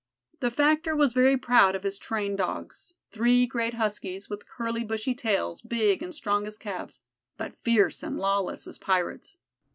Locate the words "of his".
1.75-1.99